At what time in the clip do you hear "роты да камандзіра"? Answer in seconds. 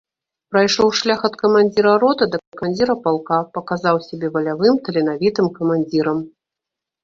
2.05-2.97